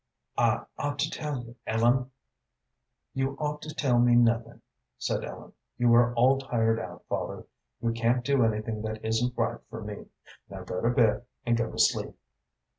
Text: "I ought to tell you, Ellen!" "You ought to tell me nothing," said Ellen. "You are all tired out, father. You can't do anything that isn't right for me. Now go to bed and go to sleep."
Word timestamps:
"I 0.39 0.65
ought 0.79 0.97
to 0.97 1.11
tell 1.11 1.43
you, 1.43 1.57
Ellen!" 1.67 2.09
"You 3.13 3.37
ought 3.37 3.61
to 3.61 3.75
tell 3.75 3.99
me 3.99 4.15
nothing," 4.15 4.63
said 4.97 5.23
Ellen. 5.23 5.53
"You 5.77 5.93
are 5.93 6.11
all 6.15 6.39
tired 6.39 6.79
out, 6.79 7.03
father. 7.07 7.45
You 7.83 7.91
can't 7.91 8.25
do 8.25 8.43
anything 8.43 8.81
that 8.81 9.05
isn't 9.05 9.37
right 9.37 9.59
for 9.69 9.83
me. 9.83 10.07
Now 10.49 10.63
go 10.63 10.81
to 10.81 10.89
bed 10.89 11.27
and 11.45 11.55
go 11.55 11.69
to 11.69 11.77
sleep." 11.77 12.15